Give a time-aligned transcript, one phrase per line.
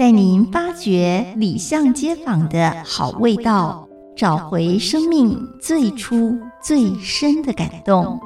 [0.00, 3.86] 带您发掘里巷街坊的好味道，
[4.16, 8.18] 找回生命最初最深的感动。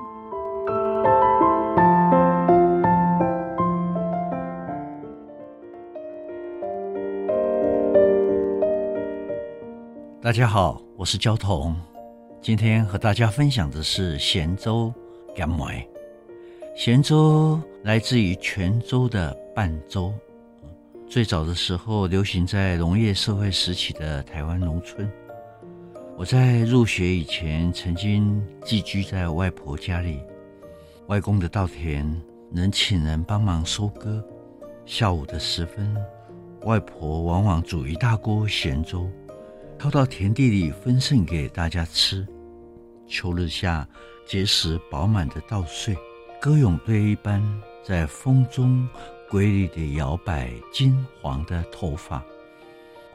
[10.22, 11.74] 大家好，我是焦桐，
[12.40, 14.94] 今天和大家分享的是咸粥
[15.34, 15.84] 干梅。
[16.76, 20.14] 咸粥来自于泉州的拌粥，
[21.06, 25.08] 最早的时候流行在农业社会时期的台湾农村。
[26.16, 30.20] 我在入学以前，曾经寄居在外婆家里，
[31.06, 32.04] 外公的稻田
[32.50, 34.24] 能请人帮忙收割。
[34.86, 35.94] 下午的时分，
[36.62, 39.08] 外婆往往煮一大锅咸粥。
[39.78, 42.26] 掏到田地里分剩给大家吃。
[43.06, 43.86] 秋日下，
[44.26, 45.96] 结实饱满的稻穗，
[46.40, 47.42] 歌咏队一般
[47.84, 48.88] 在风中
[49.34, 52.22] 规律地摇摆金黄的头发。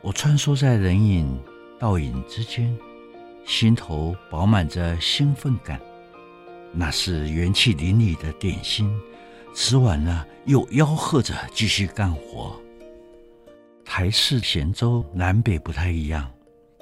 [0.02, 1.42] 我穿梭在人影
[1.80, 2.78] 倒影之间，
[3.46, 5.80] 心头饱满着兴奋感。
[6.74, 8.94] 那是元气淋漓的点心，
[9.56, 12.54] 吃完了又吆喝着继续干活。
[13.86, 16.30] 台式咸粥南北不太一样。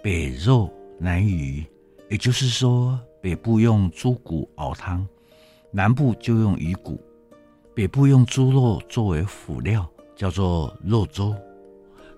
[0.01, 0.67] 北肉
[0.99, 1.63] 南鱼，
[2.09, 5.07] 也就是说，北部用猪骨熬汤，
[5.69, 6.99] 南部就用鱼骨。
[7.77, 11.35] 北部用猪肉作为辅料，叫做肉粥。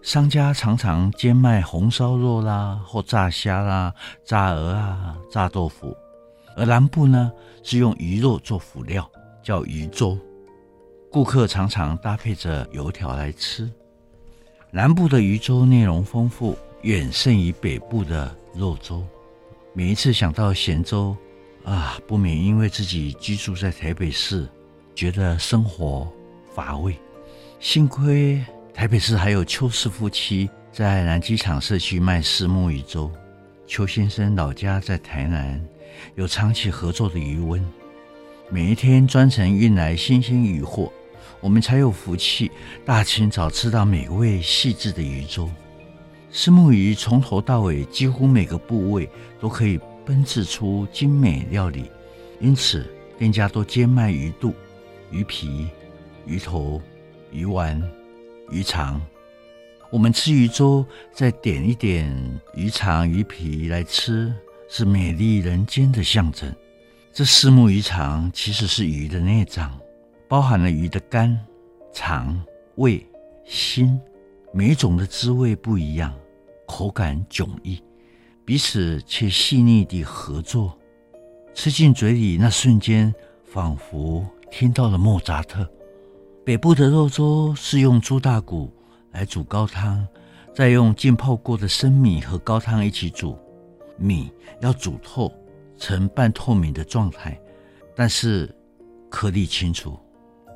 [0.02, 3.94] 商家常常兼卖红烧肉啦，或炸虾啦、
[4.24, 5.94] 炸鹅啊、炸豆腐。
[6.56, 7.30] 而南部呢，
[7.62, 9.06] 是用鱼肉做辅料，
[9.44, 10.18] 叫鱼粥。
[11.12, 13.70] 顾客常常搭配着油条来吃。
[14.72, 16.58] 南部的鱼粥内容丰富。
[16.84, 19.04] 远胜于北部的肉粥。
[19.74, 21.14] 每一次想到咸粥，
[21.66, 24.48] 啊，不免因为自己居住在台北市，
[25.00, 26.06] 觉得生活
[26.54, 26.94] 乏味。
[27.62, 28.44] 幸亏
[28.74, 33.10] 台北市还有邱氏夫妻在南机场社区卖虱目鱼粥。
[33.66, 35.58] 邱先生老家在台南，
[36.16, 37.62] 有长期合作的渔塭，
[38.50, 40.92] 每一天专程运来新鲜鱼货，
[41.40, 42.52] 我们才有福气
[42.86, 45.50] 大清早吃到美味细致的鱼粥。
[46.30, 51.90] 虱目鱼从头到尾几乎每个部位都可以烹制出精美料理，
[52.42, 52.86] 因此
[53.18, 54.54] 店家都兼卖鱼肚、
[55.12, 55.68] 鱼皮、
[56.26, 56.82] 鱼头、
[57.32, 57.82] 鱼丸、
[58.52, 59.02] 鱼肠。
[59.92, 64.34] 我们吃鱼粥，再点一点鱼肠、鱼皮来吃，
[64.68, 66.54] 是美丽人间的象征。
[67.12, 69.76] 这四目鱼肠其实是鱼的内脏，
[70.28, 71.38] 包含了鱼的肝、
[71.92, 72.40] 肠、
[72.76, 73.04] 胃、
[73.46, 74.00] 心。
[74.52, 76.14] 每一种的滋味不一样，
[76.68, 77.82] 口感迥异，
[78.46, 80.78] 彼此却细腻地合作，
[81.54, 85.68] 吃进嘴里那瞬间，仿佛听到了莫扎特。
[86.46, 88.72] 北部的肉粥是用猪大骨
[89.12, 90.08] 来煮高汤，
[90.54, 93.38] 再用浸泡过的生米和高汤一起煮，
[93.98, 95.32] 米要煮透
[95.78, 97.40] 呈半透明的状态，
[97.96, 98.54] 但是
[99.10, 99.98] 颗粒清楚，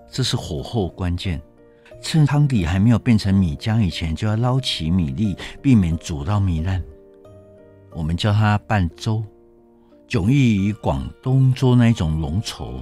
[0.10, 1.42] 这是火候关键。
[2.02, 6.84] 趁汤底还没有变成米浆以前，就要捞起米粒，避免煮到糜烂。
[7.94, 9.24] 我们叫它拌粥，
[10.10, 12.82] 迥异于广东粥那一种浓稠。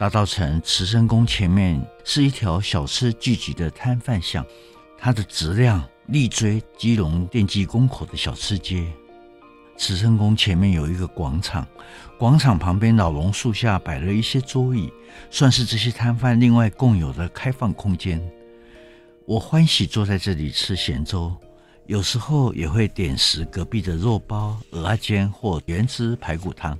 [0.00, 4.42] 大稻埕慈生宫前面是一条小吃聚集的摊贩巷，
[4.96, 8.90] 它的质量力追基隆电机公口的小吃街。
[9.76, 11.68] 慈生宫前面有一个广场，
[12.18, 14.90] 广场旁边老榕树下摆了一些桌椅，
[15.30, 18.26] 算是这些摊贩另外共有的开放空间。
[19.26, 21.36] 我欢喜坐在这里吃咸粥，
[21.84, 26.78] 有时候也会点食隔壁的肉包、蚵仔煎或原汁排骨汤。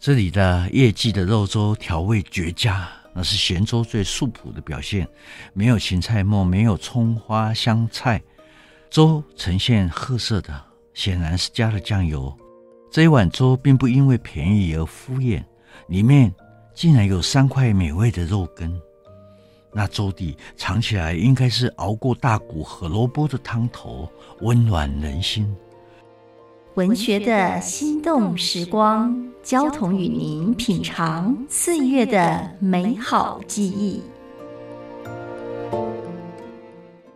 [0.00, 5.06] 这里的叶记的肉粥调味绝佳，那是咸粥最素朴的表现，
[5.52, 8.18] 没有芹菜末，没有葱花香菜，
[8.88, 10.58] 粥呈现褐色的。
[10.94, 12.34] 显然是加了酱油。
[12.90, 15.44] 这一碗粥并不因为便宜而敷衍，
[15.86, 16.34] 里面
[16.74, 18.80] 竟然有三块美味的肉羹。
[19.72, 24.10] 那粥底尝起来应该是熬过大骨和萝卜的汤头，
[24.40, 25.54] 温暖人心。
[26.74, 34.02] 文学的心动时光，焦桐与您品尝岁月的美好记忆。